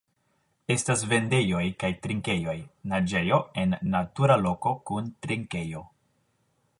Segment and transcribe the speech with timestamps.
[0.75, 2.57] Estas vendejoj kaj trinkejoj,
[2.93, 5.85] naĝejo en natura loko kun trinkejo.